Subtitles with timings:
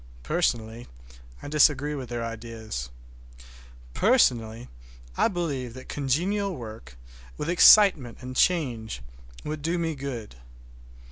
[0.23, 0.87] Personally,
[1.43, 2.89] I disagree with their ideas.
[3.93, 4.67] Personally,
[5.15, 6.97] I believe that congenial work,
[7.37, 9.03] with excitement and change,
[9.43, 10.37] would do me good.